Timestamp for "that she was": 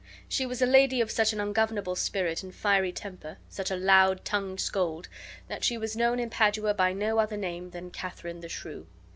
5.47-5.95